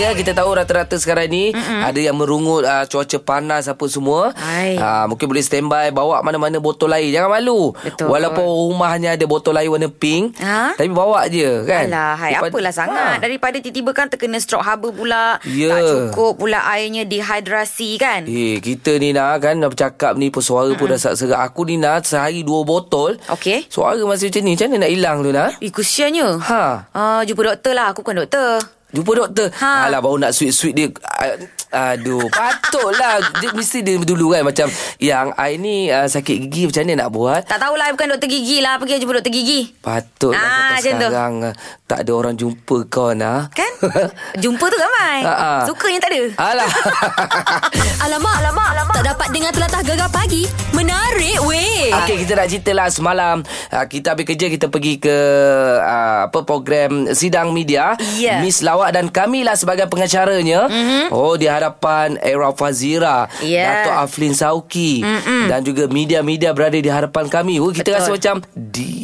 [0.00, 1.84] Ya kita tahu rata-rata sekarang ni Mm-mm.
[1.84, 4.32] Ada yang merungut uh, Cuaca panas apa semua.
[4.32, 7.12] Uh, Mungkin boleh standby Bawa mana-mana botol air.
[7.12, 7.76] Jangan malu.
[7.76, 8.08] Betul.
[8.08, 10.72] Walaupun rumahnya ada botol air warna pink ha?
[10.72, 11.84] Tapi bawa je kan?
[11.92, 13.12] Alah hai, Daripada, Apalah sangat.
[13.12, 13.20] Ha.
[13.20, 15.36] Daripada tiba-tiba kan terkena stroke haba pula.
[15.44, 15.76] Yeah.
[15.76, 15.82] Tak
[16.16, 18.24] cukup pula airnya Dehidrasi kan?
[18.24, 20.80] Eh kita ni nak kan Dah bercakap ni pun Suara Mm-mm.
[20.80, 23.20] pun dah serak Aku ni nak Sehari dua botol.
[23.28, 23.68] Okey.
[23.68, 26.40] Suara masih macam ni Macam mana nak hilang tu nak Eh kesiannya.
[26.40, 26.62] Ha.
[26.88, 27.92] Uh, jumpa doktor lah.
[27.92, 29.86] Aku bukan doktor Jumpa doktor ha.
[29.86, 30.86] Alah baru nak sweet-sweet dia
[31.70, 33.22] Aduh Patutlah.
[33.38, 34.66] Dia, Mesti dia dulu kan Macam
[34.98, 37.40] Yang I ni uh, Sakit gigi Macam mana nak buat?
[37.46, 38.74] Tak tahulah Bukan doktor gigi lah.
[38.82, 39.60] Pergi jumpa doktor gigi?
[39.78, 41.50] Patutlah Sampai sekarang tu.
[41.86, 43.72] Tak ada orang jumpa kau nak Kan?
[44.42, 45.18] Jumpa tu ramai.
[45.22, 45.50] Ha, ha.
[45.66, 46.22] Sukanya tak ada.
[46.38, 46.70] Alah.
[48.06, 48.94] Alamak, alamak Alamak.
[48.98, 50.42] Tak dapat dengar telatah gegar pagi.
[50.74, 51.90] Menarik weh.
[52.02, 55.16] Okay kita nak cerita lah Semalam uh, Kita habis kerja Kita pergi ke
[55.82, 57.94] uh, Apa program Sidang media.
[58.18, 58.42] Yeah.
[58.42, 60.66] Miss Lawak Dan kami lah sebagai pengacaranya.
[60.66, 61.04] Mm-hmm.
[61.14, 63.84] Oh dia hadapan Era Fazira yeah.
[63.84, 65.52] Dato' Aflin Sauki Mm-mm.
[65.52, 67.96] Dan juga media-media berada di hadapan kami oh, Kita Betul.
[68.00, 68.99] rasa macam Di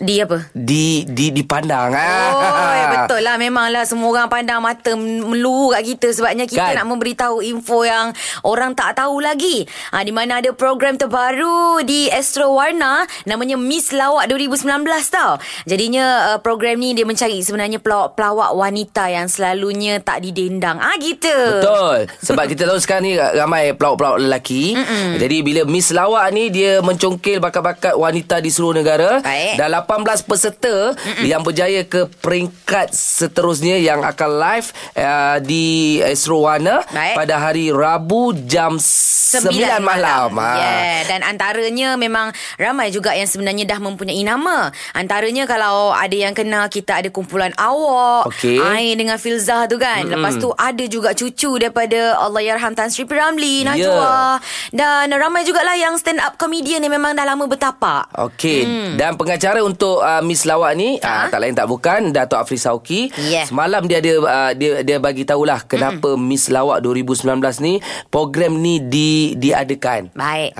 [0.00, 0.48] di apa?
[0.56, 1.92] Di di dipandang.
[1.92, 3.36] Oh, ya betul lah.
[3.36, 6.80] Memanglah semua orang pandang mata meluru kat kita sebabnya kita kan?
[6.80, 8.16] nak memberitahu info yang
[8.48, 9.68] orang tak tahu lagi.
[9.92, 15.36] Ha, di mana ada program terbaru di Astro Warna namanya Miss Lawak 2019 tau.
[15.68, 20.80] Jadinya uh, program ni dia mencari sebenarnya pelawak wanita yang selalunya tak didendang.
[20.80, 21.36] Ah ha, gitu.
[21.60, 22.08] Betul.
[22.24, 24.72] Sebab kita tahu sekarang ni ramai pelawak-pelawak lelaki.
[24.72, 25.20] Mm-mm.
[25.20, 29.20] Jadi bila Miss Lawak ni dia mencongkel bakat-bakat wanita di seluruh negara.
[29.20, 29.60] Baik.
[29.60, 31.26] Dalam 18 peserta Mm-mm.
[31.26, 38.30] yang berjaya ke peringkat seterusnya yang akan live uh, di Astro Warna pada hari Rabu
[38.46, 39.82] jam 9, 9 malam.
[39.82, 40.30] malam.
[40.38, 40.50] Ha.
[40.54, 40.98] Yeah.
[41.10, 44.70] Dan antaranya memang ramai juga yang sebenarnya dah mempunyai nama.
[44.94, 48.62] Antaranya kalau ada yang kenal kita ada kumpulan awak, okay.
[48.62, 50.06] Ain dengan Filzah tu kan.
[50.06, 50.14] Mm-mm.
[50.18, 54.38] Lepas tu ada juga cucu daripada Allahyarham Tan Sri Piramli, Najwa.
[54.38, 54.38] Yeah.
[54.70, 58.10] Dan ramai jugalah yang stand up comedian yang memang dah lama bertapak.
[58.30, 58.62] Okey.
[58.66, 58.90] Mm.
[58.94, 62.60] Dan pengacara untuk untuk uh, Miss Lawak ni uh, tak lain tak bukan Dato' Afri
[62.60, 63.08] Sauki.
[63.16, 63.48] Yeah.
[63.48, 66.28] Semalam dia ada uh, dia dia bagi tahulah kenapa mm-hmm.
[66.28, 67.80] Miss Lawak 2019 ni
[68.12, 70.12] program ni di diadakan.
[70.12, 70.52] Baik.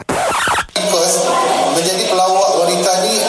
[0.72, 1.28] First,
[1.76, 3.20] menjadi pelawak wanita ni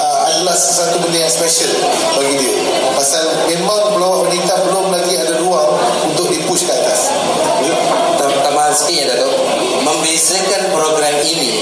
[0.00, 1.84] uh, adalah sesuatu benda yang special
[2.16, 2.56] bagi dia.
[2.96, 5.70] Pasal memang pelawak wanita belum lagi ada ruang
[6.08, 7.12] untuk dipush ke atas.
[8.40, 9.36] Tambahan sikit ya Dato'
[9.84, 11.60] Membezakan program ini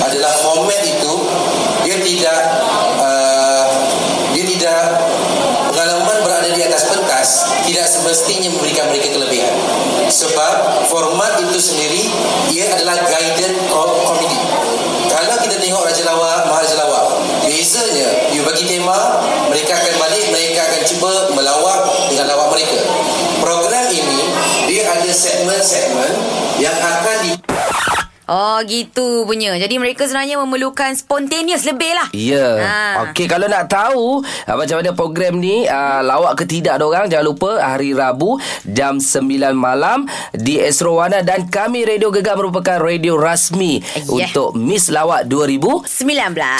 [0.00, 1.12] adalah format itu
[1.84, 2.69] dia tidak
[8.10, 9.54] semestinya memberikan mereka kelebihan.
[10.10, 12.10] Sebab format itu sendiri
[12.50, 14.38] ia adalah guided comedy.
[15.06, 17.04] Kalau kita tengok Raja Lawak Maharaja Lawak
[17.46, 22.82] bezanya you bagi tema mereka akan balik mereka akan cuba melawak dengan lawak mereka.
[23.38, 24.20] Program ini
[24.66, 26.10] dia ada segmen-segmen
[26.58, 27.39] yang akan di
[28.30, 29.58] Oh gitu punya.
[29.58, 32.14] Jadi mereka sebenarnya memerlukan Spontaneous lebih lah.
[32.14, 32.38] Ya.
[32.38, 32.54] Yeah.
[32.62, 32.78] ha.
[33.10, 37.26] Okey kalau nak tahu uh, Macam mana program ni uh, Lawak ke tidak orang Jangan
[37.26, 38.38] lupa Hari Rabu
[38.70, 39.26] Jam 9
[39.58, 44.30] malam Di Astro Wana Dan kami Radio Gegar Merupakan radio rasmi yeah.
[44.30, 45.90] Untuk Miss Lawak 2019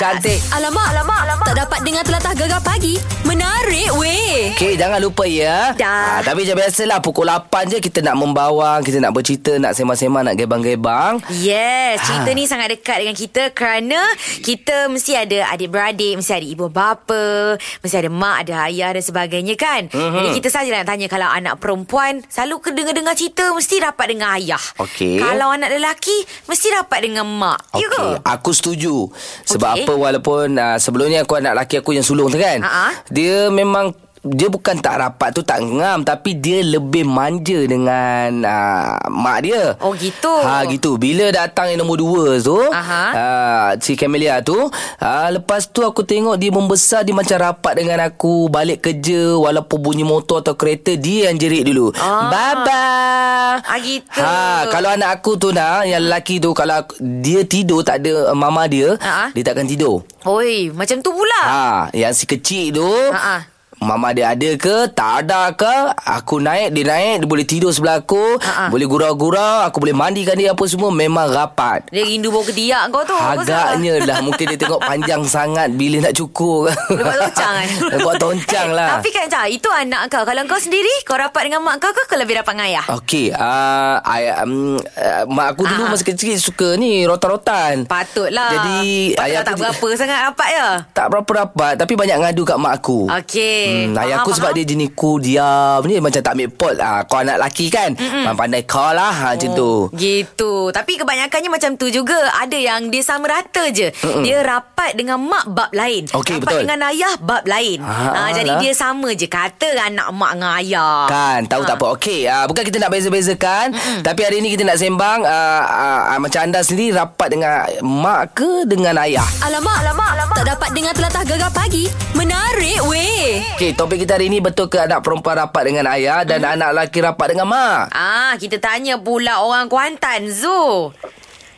[0.02, 0.42] Cantik.
[0.50, 1.46] Alamak, alamak, alamak.
[1.54, 2.98] Tak dapat dengar telatah Gegar pagi.
[3.22, 4.58] Menarik weh.
[4.58, 5.70] Okey jangan lupa ya.
[5.78, 6.18] Dah.
[6.18, 10.26] Uh, Tapi macam biasalah Pukul 8 je Kita nak membawang Kita nak bercerita Nak sembang-sembang
[10.26, 11.22] Nak gebang-gebang.
[11.30, 12.36] Yeah Yes, cerita ha.
[12.38, 14.00] ni sangat dekat dengan kita kerana
[14.40, 19.54] kita mesti ada adik-beradik, mesti ada ibu bapa, mesti ada mak, ada ayah dan sebagainya
[19.58, 19.90] kan.
[19.90, 20.16] Mm-hmm.
[20.16, 24.62] Jadi kita saja nak tanya kalau anak perempuan selalu dengar-dengar cerita mesti dapat dengan ayah.
[24.80, 25.20] Okay.
[25.20, 26.16] Kalau anak lelaki
[26.48, 27.58] mesti dapat dengan mak.
[27.74, 27.84] Okay.
[27.84, 28.06] Ya ke?
[28.24, 29.10] Aku setuju.
[29.44, 29.84] Sebab okay.
[29.84, 32.62] apa walaupun uh, sebelumnya aku anak lelaki aku yang sulung tu kan.
[32.62, 32.92] Uh-huh.
[33.10, 39.00] Dia memang dia bukan tak rapat tu tak ngam tapi dia lebih manja dengan uh,
[39.08, 39.80] mak dia.
[39.80, 40.28] Oh gitu.
[40.28, 41.00] Ha gitu.
[41.00, 46.36] Bila datang yang nombor dua tu, uh, si Camelia tu, uh, lepas tu aku tengok
[46.36, 51.32] dia membesar dia macam rapat dengan aku balik kerja walaupun bunyi motor atau kereta dia
[51.32, 51.88] yang jerit dulu.
[51.96, 52.28] Ah.
[52.28, 53.56] Bye bye.
[53.64, 54.20] Ah gitu.
[54.20, 58.36] Ha kalau anak aku tu nak yang lelaki tu kalau aku, dia tidur tak ada
[58.36, 59.32] mama dia, uh-huh.
[59.32, 60.04] dia takkan tidur.
[60.28, 61.40] Oi, macam tu pula.
[61.40, 61.64] Ha
[61.96, 62.84] yang si kecil tu.
[62.84, 63.40] Uh-huh.
[63.80, 64.92] Mama dia ada ke?
[64.92, 65.74] Tak ada ke?
[65.96, 68.36] Aku naik Dia naik Dia boleh tidur sebelah aku.
[68.36, 68.68] Ha-ha.
[68.68, 70.92] Boleh gurau-gurau Aku boleh mandikan dia Apa semua.
[70.92, 71.88] Memang rapat.
[71.88, 74.20] Dia rindu bau kediak kau tu Agaknya lah.
[74.20, 76.68] Mungkin dia tengok panjang sangat Bila nak cukur.
[76.68, 78.88] Dia buat toncang kan Dia buat toncang lah.
[79.00, 80.28] Tapi kan Cah Itu anak kau.
[80.28, 82.84] Kalau kau sendiri Kau rapat dengan mak kau ke Kau lebih rapat dengan ayah?
[83.00, 83.96] Okey uh,
[84.44, 85.92] um, uh, Mak aku dulu Ha-ha.
[85.96, 87.88] masa kecil Suka ni Rotan-rotan.
[87.88, 88.52] Patutlah.
[88.60, 92.60] Jadi Patut ayah tak berapa sangat rapat ya Tak berapa rapat Tapi banyak ngadu kat
[92.60, 93.08] mak aku.
[93.08, 96.74] Okey Hmm, ayah Faham, aku sebab dia jenis cool diam ni macam tak ambil pot.
[96.76, 97.94] Ah kau anak lelaki kan?
[97.94, 99.70] Mm pandai call lah ha, macam tu.
[99.86, 100.72] Oh, Gitu.
[100.72, 102.16] Tapi kebanyakannya macam tu juga.
[102.32, 103.92] Ada yang dia sama rata je.
[103.92, 104.24] Mm-mm.
[104.24, 106.08] Dia rapat dengan mak bab lain.
[106.08, 106.60] Okey, Rapat betul.
[106.64, 107.78] dengan ayah bab lain.
[107.84, 108.60] Ah, ha, Jadi lah.
[108.60, 109.28] dia sama je.
[109.28, 111.04] Kata anak mak dengan ayah.
[111.06, 111.86] Kan Tahu tak apa.
[111.92, 113.76] Okey uh, Bukan kita nak beza-bezakan.
[113.76, 114.00] Mm-mm.
[114.00, 118.22] Tapi hari ni kita nak sembang uh, uh, uh, Macam anda sendiri Rapat dengan Mak
[118.32, 119.26] ke Dengan ayah?
[119.42, 120.36] Alamak, alamak, alamak.
[120.36, 121.84] Tak dapat dengar telatah gegar pagi.
[122.14, 123.44] Menarik weh.
[123.60, 127.04] Okey topik kita hari ni Betul ke anak perempuan rapat dengan ayah Dan anak lelaki
[127.04, 130.88] rapat dengan mak Ah, kita tanya pula orang Kuantan Zu.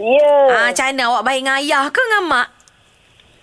[0.03, 0.35] Ya.
[0.51, 2.49] Ah, macam mana awak baik dengan ayah ke dengan mak?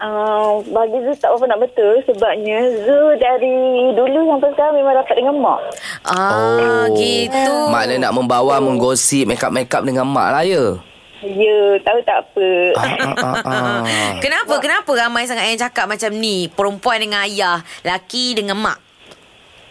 [0.04, 3.56] Uh, bagi Zu tak apa nak betul sebabnya Zu dari
[3.96, 5.60] dulu sampai sekarang memang rapat dengan mak.
[6.04, 7.00] Ah, Oh.
[7.00, 7.56] gitu.
[7.72, 10.76] Makna nak membawa Menggosip Make-up-make up dengan mak lah ya
[11.20, 12.48] Ya, tahu tak apa.
[12.80, 13.80] ah, ah, ah.
[14.24, 14.56] Kenapa?
[14.64, 16.48] Kenapa ramai sangat yang cakap macam ni?
[16.48, 18.80] Perempuan dengan ayah, laki dengan mak.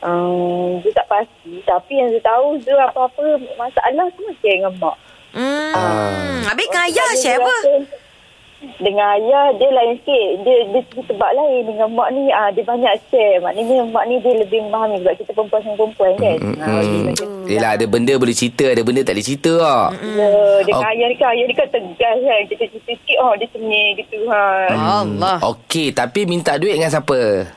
[0.04, 1.64] Um, Zu tak pasti.
[1.64, 4.96] Tapi yang Zu tahu Zu apa-apa masalah semua share dengan mak.
[5.32, 5.72] Hmm.
[5.72, 6.52] Ah.
[6.52, 7.54] Habis dengan ayah Sebab share Zu apa?
[7.56, 7.72] rasa
[8.58, 10.42] Dengan ayah dia lain sikit.
[10.42, 11.62] Dia, dia, dia sebab lain.
[11.64, 13.38] Dengan mak ni ah dia banyak share.
[13.38, 16.36] Maknanya mak ni dia lebih memahami sebab kita perempuan sama perempuan kan.
[16.38, 17.46] Hmm, Ah, hmm.
[17.48, 20.28] Yelah ada benda boleh cerita Ada benda tak boleh cerita lah Ya,
[20.60, 20.90] dengan Oh.
[20.90, 22.40] ayah ni kan, ayah ni kan tegas kan.
[22.44, 24.18] Kita cerita sikit, oh dia sengih gitu.
[24.26, 24.42] Ha.
[25.00, 25.36] Allah.
[25.46, 27.48] Okey Tapi minta duit dengan siapa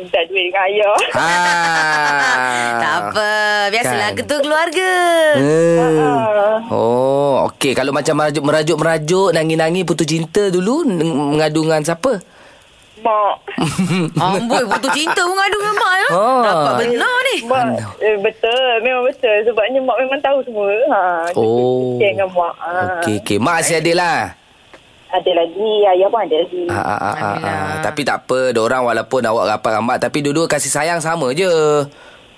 [0.00, 0.96] Minta duit dengan ayah.
[1.12, 1.28] Ha.
[2.80, 3.30] Tak apa.
[3.68, 4.16] Biasalah Kan.
[4.16, 4.90] ketua keluarga.
[5.36, 6.56] Hmm.
[6.72, 7.76] Oh, okey.
[7.76, 12.16] Kalau macam merajuk, merajuk, nangis-nangis, putus cinta dulu, mengadu dengan siapa?
[13.00, 13.34] Mak.
[14.24, 16.08] Amboi, putus cinta pun ngadu dengan mak ya.
[16.10, 16.42] Oh.
[16.42, 17.36] Dapat benar ni.
[17.44, 17.64] Mak,
[17.98, 18.72] eh, betul.
[18.80, 19.36] Memang betul.
[19.42, 20.68] Sebabnya mak memang tahu semua.
[20.88, 21.02] Ha,
[21.32, 21.96] Oh.
[21.96, 22.54] Kita dengan mak.
[22.56, 22.72] Ha.
[23.00, 23.36] Okey, okey.
[23.36, 24.20] Mak masih ada lah.
[25.10, 25.72] Ada lagi.
[25.90, 26.62] Ayah pun ada lagi.
[26.70, 27.30] Ha, ha, ha, ha, ha.
[27.34, 27.82] Alhamdulillah.
[27.82, 31.50] Tapi tak apa, orang walaupun awak rapat mak, tapi dua-dua kasih sayang sama je.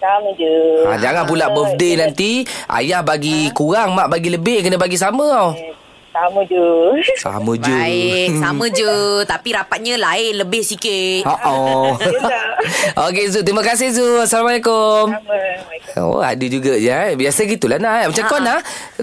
[0.00, 0.54] Sama je.
[0.88, 2.42] Ha, jangan pula birthday nanti,
[2.72, 5.50] ayah bagi kurang, mak bagi lebih, kena bagi sama tau.
[5.54, 5.70] Eh,
[6.12, 6.66] Sama je.
[7.16, 7.72] Sama je.
[7.72, 8.92] Baik, sama je.
[9.32, 11.24] Tapi rapatnya lain, lebih sikit.
[11.24, 11.96] Ha, oh.
[13.08, 13.40] Okey, Zu.
[13.40, 14.20] Terima kasih, Zu.
[14.20, 15.08] Assalamualaikum.
[15.08, 15.36] Sama.
[16.00, 17.12] Oh ada juga je eh.
[17.18, 18.06] Biasa gitulah nak eh.
[18.08, 18.46] Macam Ha, kau ha.
[18.46, 18.60] nak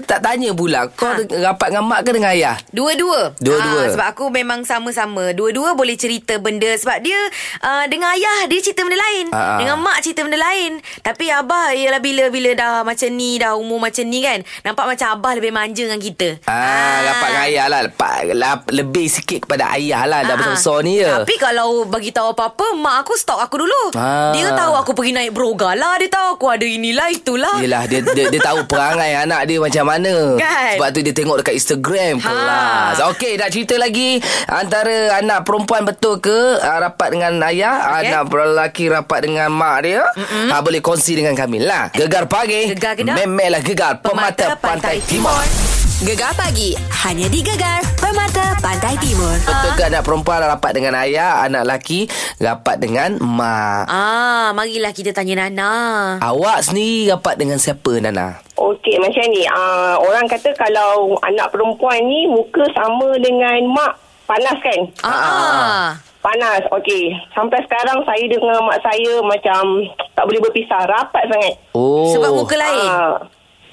[0.08, 1.22] Tak tanya pula Kau Ha.
[1.22, 3.36] rapat dengan mak ke dengan ayah Dua-dua.
[3.38, 3.82] Dua-dua.
[3.86, 5.30] Ah, sebab aku memang sama-sama.
[5.30, 6.70] Dua-dua boleh cerita benda.
[6.74, 7.18] Sebab dia
[7.62, 9.24] uh, dengan ayah, dia cerita benda lain.
[9.30, 9.58] Ah, ah.
[9.60, 10.80] Dengan mak cerita benda lain.
[11.02, 14.42] Tapi abah, ialah bila-bila dah macam ni, dah umur macam ni kan.
[14.62, 16.42] Nampak macam abah lebih manja dengan kita.
[16.46, 20.78] Ah, rapat dengan ayah lah Lepas, lap, Lebih sikit kepada ayah lah Dah Ah, besar-besar
[20.82, 23.82] ni ya Tapi kalau bagi tahu apa-apa, mak aku stok aku dulu.
[23.92, 24.30] Ah.
[24.30, 25.98] Dia tahu aku pergi naik broga lah.
[25.98, 27.58] Dia tahu aku ada inilah, itulah.
[27.58, 30.78] Yelah dia, dia, dia tahu perangai anak dia macam mana Kan?
[30.78, 32.28] Sebab tu dia tengok dekat Instagram Ha.
[32.30, 38.10] Kelas Okey nak cerita lagi Antara anak perempuan betul ke uh, Rapat dengan ayah Okey.
[38.10, 40.02] Anak lelaki rapat dengan mak dia
[40.50, 43.14] ha, Boleh kongsi dengan kami lah Gegar pagi Gegar Kedah.
[43.14, 45.69] Memelah gegar Pemata, Pantai, Timur.
[46.00, 46.72] Gegar pagi.
[47.04, 47.84] Hanya di Gegar.
[47.94, 49.36] Permata Pantai Timur.
[49.36, 55.12] Betul ke anak perempuan rapat dengan ayah Anak lelaki rapat dengan mak Ah, marilah kita
[55.12, 55.72] tanya Nana.
[56.18, 58.40] Awak sendiri rapat dengan siapa Nana?
[58.56, 64.56] Okey macam ni uh, Orang kata kalau anak perempuan ni Muka sama dengan mak Panas
[64.56, 65.84] kan Ah, ah.
[66.20, 69.84] Panas Okey Sampai sekarang saya dengan mak saya Macam
[70.16, 72.88] Tak boleh berpisah Rapat sangat Oh Sebab muka lain.
[72.88, 73.20] Ah,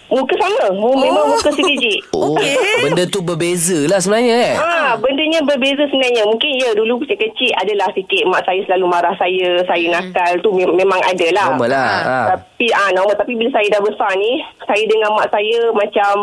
[0.07, 0.95] Muka sama oh.
[0.95, 2.55] Memang muka sebiji Oh, Okey.
[2.87, 4.55] benda tu berbeza lah sebenarnya eh.
[4.55, 6.23] Ah, bendanya berbeza sebenarnya.
[6.23, 10.75] Mungkin ya dulu kecil-kecil adalah sikit mak saya selalu marah saya, saya nakal tu mem-
[10.75, 11.47] memang ada lah.
[11.53, 11.91] Normal lah.
[11.99, 12.17] Ha.
[12.35, 16.13] Tapi ah normal tapi bila saya dah besar ni, saya dengan mak saya macam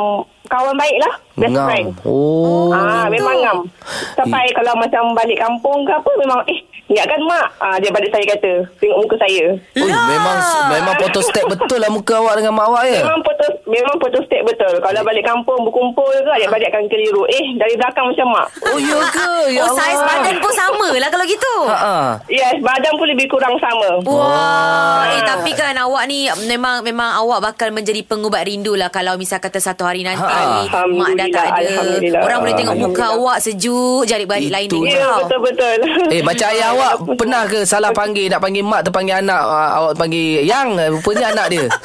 [0.49, 1.15] kawan baik lah.
[1.35, 1.67] Best Ngam.
[1.67, 1.89] friend.
[2.05, 2.71] Oh.
[2.71, 3.59] Ah memang ngam.
[4.15, 7.47] Sampai kalau macam balik kampung ke apa memang eh ingatkan mak.
[7.59, 9.47] Ah dia balik saya kata, tengok muka saya.
[9.75, 10.37] Oh, memang
[10.71, 13.03] memang foto step betul lah muka awak dengan mak awak ya.
[13.03, 14.75] Memang foto memang foto step betul.
[14.79, 17.27] Kalau balik kampung berkumpul ke adik-adik akan keliru.
[17.27, 18.47] Eh dari belakang macam mak.
[18.65, 19.29] Oh, ya ke?
[19.55, 20.25] Ya Oh, saiz Allah.
[20.25, 21.55] badan pun sama lah kalau gitu.
[21.67, 22.09] Ha ah.
[22.27, 24.01] Yes, badan pun lebih kurang sama.
[24.05, 29.17] Wah, eh, tapi kan awak ni memang memang awak bakal menjadi pengubat rindu lah kalau
[29.17, 30.87] misal kata satu hari nanti Ha.
[30.87, 31.69] mak dah tak ada.
[31.71, 32.21] Alhamdulillah.
[32.23, 35.79] Orang boleh tengok muka awak sejuk, jari-bari lain Itu dengan Ya, betul-betul.
[36.09, 39.93] Eh macam ayah awak pernah ke salah panggil nak panggil mak terpanggil anak uh, awak
[39.95, 41.67] panggil yang rupanya anak dia.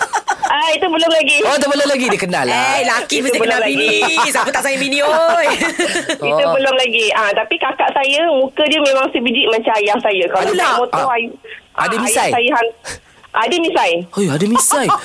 [0.50, 1.46] Ah, itu belum lagi.
[1.46, 2.58] Oh tak boleh lagi dia kenal lah.
[2.74, 4.02] Eh, laki Itu mesti kenal belum bini.
[4.02, 4.30] lagi.
[4.34, 5.48] Siapa tak sayang bini, oi.
[6.26, 6.54] Itu Oh.
[6.58, 7.06] belum lagi.
[7.14, 10.26] Ah, tapi kakak saya muka dia memang sebiji macam ayah saya.
[10.26, 10.58] Kalau Alah.
[10.58, 11.14] naik motor Ah.
[11.14, 11.34] ay-
[11.78, 12.30] Ada ah, misai?
[12.34, 12.52] Ayah saya
[13.40, 13.92] Ah, dia misai.
[14.10, 14.86] Oh, ada misai.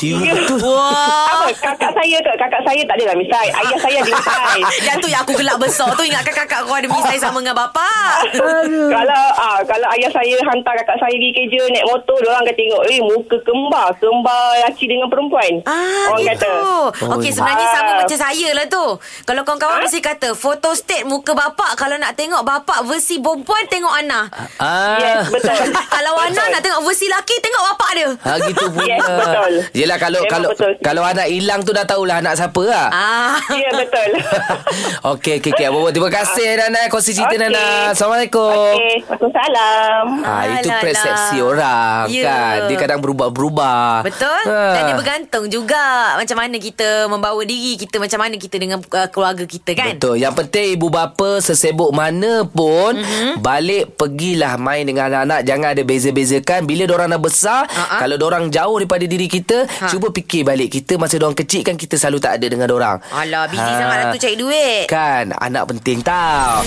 [0.00, 0.62] Dia betul.
[0.62, 1.50] Apa?
[1.52, 2.32] Kakak saya ke?
[2.32, 3.46] Kakak saya tak adalah misai.
[3.50, 4.58] Ayah saya ada misai.
[4.86, 8.16] Yang tu yang aku gelak besar tu Ingatkan kakak kau ada misai sama dengan bapak
[8.32, 12.82] kalau ah kalau ayah saya hantar kakak saya pergi kerja naik motor, orang akan tengok,
[12.86, 15.52] eh muka kembar, kembar lelaki dengan perempuan.
[15.64, 17.34] Ah orang gitu Oh, Okey ya.
[17.34, 17.74] sebenarnya Ah.
[17.74, 18.84] sama macam saya lah tu
[19.22, 23.90] Kalau kawan-kawan mesti kata Foto state muka bapak Kalau nak tengok bapak versi perempuan Tengok
[23.90, 24.96] Ana Ah.
[24.96, 25.56] Yes, betul.
[25.94, 26.48] Kalau Ana Betul.
[26.50, 28.86] nak tengok versi laki Tengok bapak dia Ha gitu pula.
[28.90, 29.52] Yes, betul.
[29.72, 30.72] Yelah kalau Memang kalau betul.
[30.80, 32.86] kalau anak hilang tu dah tahulah anak siapa lah.
[32.90, 34.08] Ah Ya, betul.
[35.12, 35.66] Okey okey okey.
[35.68, 37.42] Bobo terima kasih Nana kongsi cerita Okey.
[37.46, 37.64] Nana.
[37.90, 38.74] Assalamualaikum.
[38.74, 40.04] Okey, Waalaikumsalam.
[40.22, 41.46] Ah itu Alah, persepsi lah.
[41.46, 42.24] orang Ya.
[42.26, 42.58] kan.
[42.66, 44.02] Dia kadang berubah-berubah.
[44.02, 44.72] Betul Ha.
[44.72, 45.84] Dan dia bergantung juga
[46.16, 50.16] Macam mana kita Membawa diri kita Macam mana kita Dengan uh, keluarga kita kan Betul.
[50.16, 53.02] Yang penting ibu bapa sesibuk mana pun Mhm.
[53.02, 53.32] mm-hmm.
[53.40, 55.40] balik pergilah main dengan anak-anak.
[55.42, 56.60] Jangan ada beza-bezakan.
[56.62, 57.96] Bila orang dah besar, Ha-ha.
[57.98, 59.88] kalau orang jauh daripada diri kita, Ha.
[59.88, 62.96] cuba fikir balik kita masa orang kecil kan kita selalu tak ada dengan orang.
[63.10, 66.62] Alah busy sangat lah tu cari duit Kan, anak penting tau.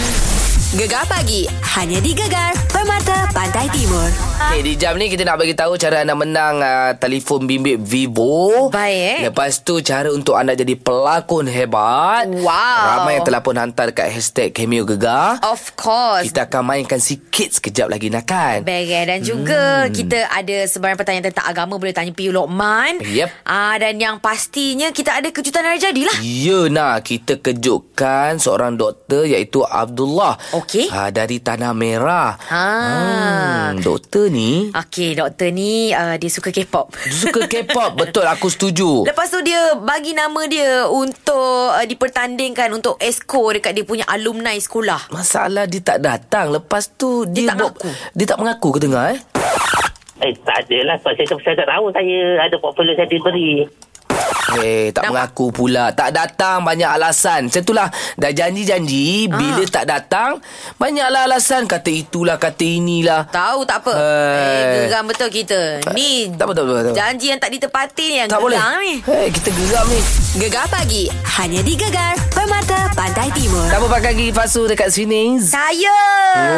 [0.73, 1.45] Gegar pagi
[1.77, 2.49] Hanya di Gegar
[2.83, 4.11] Permata Pantai Timur
[4.43, 8.67] Okay, di jam ni kita nak bagi tahu cara anda menang uh, telefon bimbit Vivo.
[8.67, 9.31] Baik.
[9.31, 12.27] Lepas tu cara untuk anda jadi pelakon hebat.
[12.27, 12.51] Wow.
[12.99, 15.39] Ramai yang telah pun hantar dekat hashtag Cameo Gegar.
[15.47, 18.67] Of course Kita akan mainkan sikit sekejap lagi nak kan?
[18.67, 19.91] Beres dan juga hmm.
[19.95, 22.99] kita ada sebarang pertanyaan tentang agama boleh tanya Piu Lokman.
[22.99, 23.47] Yep.
[23.47, 26.17] Ah dan yang pastinya kita ada kejutan hari jadi lah.
[26.19, 30.35] Ya nak kita kejutkan seorang doktor iaitu Abdullah.
[30.51, 30.91] Okey.
[30.91, 32.35] Ha, dari Tanah Merah.
[32.51, 32.72] Ha.
[32.73, 36.89] Hmm, doktor ni Okey, doktor ni uh, dia suka K-pop.
[36.91, 37.93] dia suka K-pop.
[38.01, 39.03] Betul aku setuju.
[39.03, 41.37] Lepas tu dia bagi nama dia untuk
[41.69, 45.09] uh, dipertandingkan untuk ESCO dekat dia punya alumni sekolah.
[45.09, 46.49] Masalah dia tak datang.
[46.49, 47.89] Lepas tu Dia dia, tak buat- mengaku.
[48.13, 49.19] Dia tak mengaku ke tengah eh?
[50.19, 50.95] Eh, tak adalah.
[50.97, 53.67] Sebab saya, saya tak tahu saya ada portfolio saya diberi.
[54.53, 55.31] Eh, tak Nampak?
[55.31, 55.85] mengaku pula.
[55.89, 57.47] Tak datang banyak alasan.
[57.47, 57.87] Macam itulah.
[58.13, 59.25] Dah janji-janji.
[59.25, 59.33] Ah.
[59.33, 60.43] Bila tak datang,
[60.75, 61.63] banyaklah alasan.
[61.63, 63.23] Kata itulah, kata inilah.
[63.25, 63.93] Tahu tak apa.
[63.93, 64.03] Eh.
[64.03, 65.79] Eh, geram betul kita.
[65.91, 66.91] Ni Tak apa, tak apa, tak apa.
[66.93, 68.59] janji yang tak ditepati ni yang Tak boleh.
[68.59, 68.95] geram ni.
[69.01, 70.01] Hey, kita geram ni.
[70.33, 71.05] Gegar pagi
[71.37, 75.37] Hanya di Gegar Permata Pantai Timur Tak apa pakai gigi palsu dekat sini?
[75.37, 75.93] Saya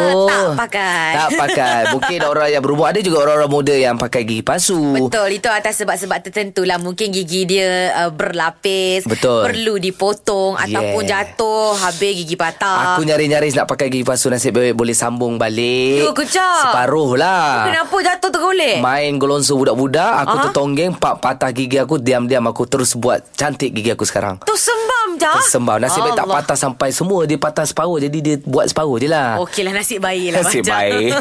[0.08, 0.24] Oh.
[0.25, 1.12] tak pakai.
[1.13, 1.80] Tak pakai.
[1.94, 2.88] Mungkin orang yang berumur.
[2.88, 4.96] Ada juga orang-orang muda yang pakai gigi palsu.
[4.96, 9.46] Betul Itu atas sebab-sebab tertentu lah Mungkin gigi dia uh, berlapis Betul.
[9.46, 11.27] Perlu dipotong Ataupun Yeah.
[11.27, 16.01] jatuh Habis gigi patah Aku nyaris-nyaris nak pakai gigi palsu Nasib baik boleh sambung balik
[16.01, 16.62] Ya, kejap.
[16.65, 18.79] Separuh lah Kenapa jatuh tergolek?
[18.79, 20.44] Main golonso budak-budak Aku Aha.
[20.46, 25.05] tertonggeng Pak patah gigi aku Diam-diam aku terus buat Cantik gigi aku sekarang Tu sembam
[25.16, 26.36] je Tersembam Nasib baik tak Allah.
[26.40, 29.40] patah sampai semua Dia patah separuh Jadi dia buat separuh je lah.
[29.40, 30.76] Okeylah nasib baik lah Nasib macam.
[30.76, 31.12] baik.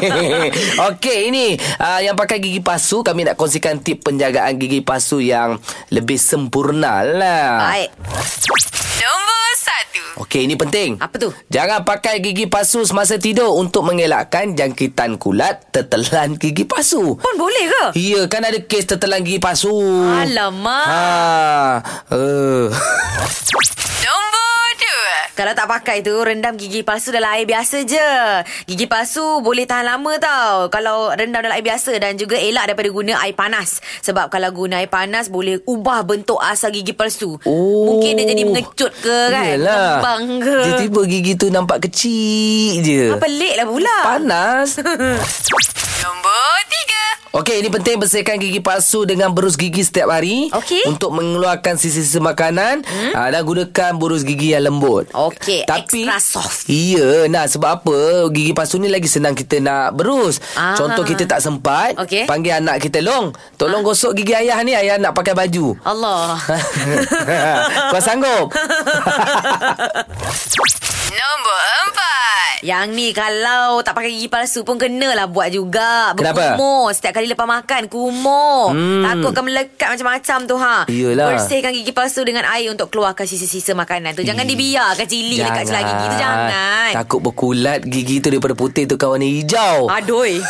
[0.91, 1.45] Okey ini
[1.77, 5.59] uh, Yang pakai gigi palsu Kami nak kongsikan tip penjagaan gigi palsu Yang
[5.89, 7.71] lebih sempurna lah.
[7.71, 7.89] Baik.
[8.21, 9.14] Satu
[10.35, 10.99] Okey, ini penting.
[10.99, 11.31] Apa tu?
[11.47, 17.15] Jangan pakai gigi palsu semasa tidur untuk mengelakkan jangkitan kulat tertelan gigi palsu.
[17.15, 17.95] Pun boleh ke?
[17.95, 19.71] Ya, kan ada kes tertelan gigi palsu.
[20.03, 21.79] Alamak Ha.
[22.11, 22.67] Uh.
[25.35, 28.09] Kalau tak pakai tu Rendam gigi palsu dalam air biasa je
[28.65, 32.87] Gigi palsu boleh tahan lama tau Kalau rendam dalam air biasa Dan juga elak daripada
[32.87, 37.91] guna air panas Sebab kalau guna air panas Boleh ubah bentuk asal gigi palsu Oh.
[37.91, 39.99] Mungkin dia jadi mengecut ke kan Yelah.
[39.99, 43.11] Kembang ke Tiba-tiba gigi tu nampak kecil je.
[43.11, 44.79] Ah, Pelik lah pula Panas.
[47.35, 50.47] Okey, ini penting bersihkan gigi palsu dengan berus gigi setiap hari.
[50.55, 50.87] Okey.
[50.87, 52.87] Untuk mengeluarkan sisa-sisa makanan.
[52.87, 53.11] Hmm?
[53.11, 55.11] Uh, dan gunakan berus gigi yang lembut.
[55.11, 56.63] Okey, Tapi, extra soft.
[56.71, 58.31] Iya, nah sebab apa?
[58.31, 60.39] Gigi palsu ni lagi senang kita nak berus.
[60.55, 60.79] Ah.
[60.79, 61.99] Contoh kita tak sempat.
[61.99, 62.23] Okey.
[62.23, 64.71] Panggil anak kita, Long, tolong gosok gigi ayah ni.
[64.71, 65.75] Ayah nak pakai baju.
[65.83, 66.39] Allah
[67.91, 68.47] Kau sanggup?
[71.13, 72.65] Nombor empat.
[72.65, 76.17] Yang ni kalau tak pakai gigi palsu pun kenalah buat juga.
[76.17, 76.57] Kenapa?
[76.57, 76.89] Berkumur.
[76.97, 78.73] Setiap kali lepas makan kumur.
[78.73, 79.05] Hmm.
[79.05, 80.77] Takut akan melekat macam-macam tu ha.
[80.89, 81.27] Iyalah.
[81.37, 84.25] Bersihkan gigi palsu dengan air Untuk keluarkan sisa-sisa makanan tu.
[84.25, 86.91] Jangan dibiarkan cili dekat celah gigi tu Jangan.
[86.97, 89.85] Takut berkulat gigi tu daripada putih tu kawan hijau.
[89.85, 90.41] Adoi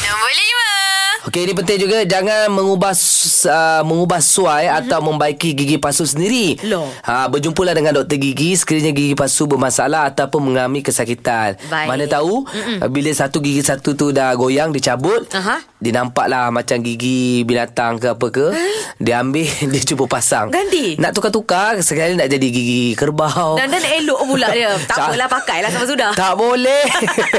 [0.00, 0.79] Nombor lima
[1.28, 4.80] Okey ini penting juga jangan mengubah uh, mengubah suai mm-hmm.
[4.88, 6.56] atau membaiki gigi palsu sendiri.
[6.64, 6.88] Loh.
[7.04, 11.60] Ha berjumpalah dengan doktor gigi sekiranya gigi palsu bermasalah ataupun mengalami kesakitan.
[11.68, 11.88] Baik.
[11.92, 12.88] Mana tahu Mm-mm.
[12.88, 15.60] bila satu gigi satu tu dah goyang dicabut, Aha.
[15.76, 18.46] dia nampaklah macam gigi binatang ke apa ke.
[18.96, 19.44] Dia ambil
[19.76, 20.48] dia cuba pasang.
[20.48, 20.96] Ganti?
[20.96, 23.60] Nak tukar-tukar sekali nak jadi gigi kerbau.
[23.60, 26.84] Dan dan elok pula dia Tak Sa- apalah pakailah sampai sudah Tak boleh.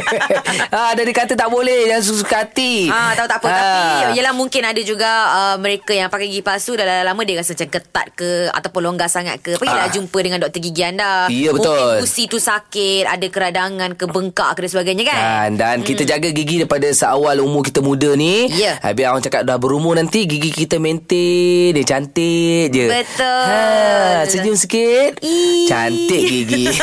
[0.74, 1.90] ha, dia kata tak boleh.
[1.90, 2.86] Jangan suka hati.
[2.94, 4.12] Ah, tahu tak apa, tak apa.
[4.12, 7.56] Ya, Yelah mungkin ada juga uh, mereka yang pakai gigi palsu dah lama dia rasa
[7.56, 9.56] macam ketat ke ataupun longgar sangat ke.
[9.56, 9.94] Pergilah Ah.
[9.94, 11.26] jumpa dengan doktor gigi anda.
[11.32, 11.74] Ya, betul.
[11.74, 15.22] Mungkin gusi tu sakit, ada keradangan ke bengkak ke dan sebagainya kan.
[15.22, 15.88] Kan dan hmm.
[15.88, 18.52] kita jaga gigi daripada seawal umur kita muda ni.
[18.52, 18.78] Ya.
[18.84, 22.86] Ha, biar orang cakap dah berumur nanti gigi kita maintain dia cantik je.
[22.88, 23.46] Betul.
[23.48, 25.18] Ha, senyum sikit.
[25.24, 25.66] Ih.
[25.66, 26.66] Cantik gigi.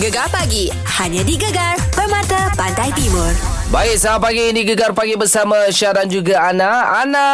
[0.00, 0.70] Gegar pagi
[1.02, 1.74] hanya di Gegar
[2.60, 3.32] Pantai Timur.
[3.72, 7.00] Baik, selamat pagi ini Gegar Pagi bersama Syah dan juga Ana.
[7.00, 7.28] Ana,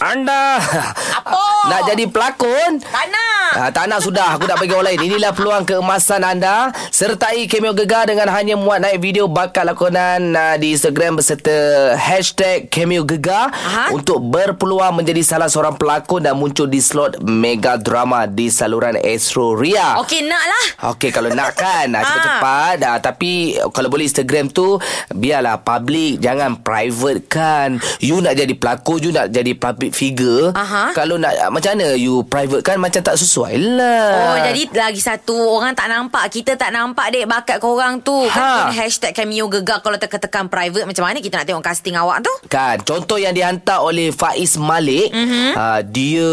[0.00, 1.68] anda Apa?
[1.68, 2.80] nak jadi pelakon?
[2.80, 3.30] Tak nak.
[3.50, 7.74] Ah, tak nak sudah Aku nak bagi orang lain Inilah peluang keemasan anda Sertai Cameo
[7.74, 13.50] Gegar Dengan hanya muat naik video Bakat lakonan uh, Di Instagram Berserta Hashtag Cameo Gegar
[13.50, 13.90] Aha.
[13.90, 19.58] Untuk berpeluang Menjadi salah seorang pelakon Dan muncul di slot Mega Drama Di saluran Astro
[19.58, 20.64] Ria Okey nak lah.
[20.94, 24.78] Okey kalau nak kan ah, Cepat-cepat ah, Tapi Kalau boleh Instagram tu
[25.10, 30.94] Biarlah public Jangan private kan You nak jadi pelakon You nak jadi public figure Aha.
[30.94, 34.10] Kalau nak ah, Macam mana You private kan Macam tak sesuai lah.
[34.14, 36.30] Oh jadi lagi satu Orang tak nampak.
[36.30, 38.14] Kita tak nampak dek Bakat korang tu.
[38.26, 38.70] Ha.
[38.70, 40.86] Kan hashtag cameo gegar Kalau tekan-tekan private.
[40.86, 42.32] Macam mana kita nak tengok casting awak tu?
[42.48, 45.10] Kan Contoh yang dihantar oleh Faiz Malik.
[45.10, 45.20] Mhm.
[45.20, 45.48] mm-hmm.
[45.58, 46.28] uh, Dia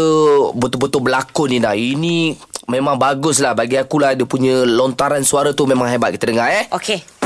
[0.54, 1.74] Betul-betul berlakon ni dah.
[1.74, 2.18] Ini
[2.68, 3.56] Memang bagus lah.
[3.56, 6.14] Bagi aku lah Dia punya lontaran suara tu Memang hebat.
[6.14, 6.66] Kita dengar eh.
[6.72, 7.18] Okey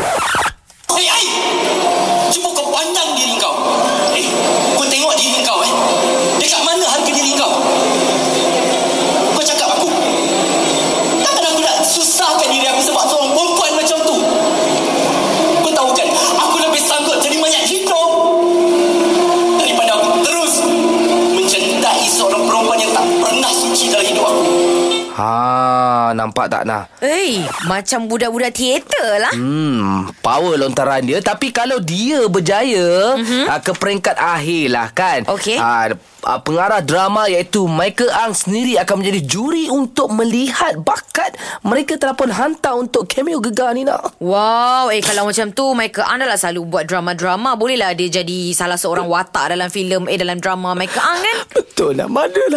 [26.23, 26.87] nampak tak nah?
[27.03, 29.35] Eh Macam budak-budak teater lah.
[29.35, 31.19] Hmm, power lontaran dia.
[31.19, 33.51] Tapi kalau dia berjaya mm-hmm.
[33.51, 35.27] uh, Ke peringkat akhir lah kan?
[35.27, 35.59] Okey.
[35.59, 35.91] uh,
[36.23, 41.35] uh, Pengarah drama iaitu Michael Ang sendiri Akan menjadi juri Untuk melihat bakat
[41.67, 46.07] Mereka telah pun hantar Untuk cameo gegar ni nak Wow Eh kalau macam tu Michael
[46.07, 47.59] Ang dah lah selalu buat drama-drama.
[47.59, 51.37] Bolehlah dia jadi Salah seorang watak dalam filem Eh dalam drama Michael Ang kan?
[51.59, 52.09] Betul lah.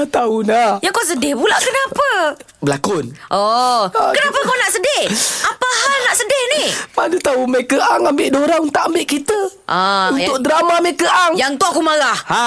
[0.06, 2.38] Tahu nak Yang kau sedih pula kenapa?
[2.66, 3.14] Berlakon.
[3.30, 3.55] Oh
[3.90, 5.04] Kenapa kau nak sedih?
[5.42, 6.66] Apa hal nak sedih ni?
[6.92, 11.34] Mana tahu Michael Ang ambil dorang Tak ambil kita Ah, Untuk ya- drama Michael Ang
[11.36, 12.46] Yang tu aku marah Ha,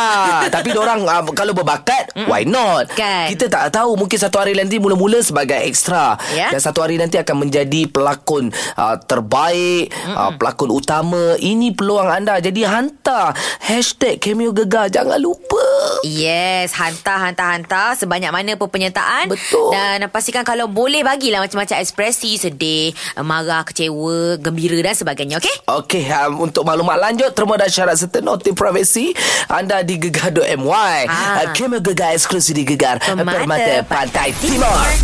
[0.49, 2.27] tapi orang uh, kalau berbakat, mm.
[2.27, 2.88] why not?
[2.90, 3.29] Kan.
[3.29, 6.51] Kita tak tahu mungkin satu hari nanti mula-mula sebagai ekstra Ya.
[6.51, 11.37] dan satu hari nanti akan menjadi pelakon uh, terbaik, uh, pelakon utama.
[11.37, 12.38] Ini peluang anda.
[12.38, 15.62] Jadi hantar hashtag cameo gegar jangan lupa.
[16.03, 19.29] Yes, hantar, hantar, hantar sebanyak mana pun penyertaan.
[19.29, 19.71] Betul.
[19.71, 25.54] Dan pastikan kalau boleh bagilah macam-macam ekspresi, sedih, marah, kecewa, gembira dan sebagainya, okey?
[25.68, 29.12] Okey, um, untuk maklumat lanjut, terma dan syarat serta noti privasi
[29.48, 30.98] anda di gegar.my.
[31.08, 31.44] Ah.
[31.44, 34.98] Uh, cameo gegar eksklusif di Gegar Permata Permata Pantai Timur.